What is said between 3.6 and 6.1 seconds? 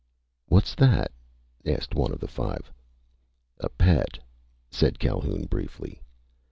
pet," said Calhoun briefly.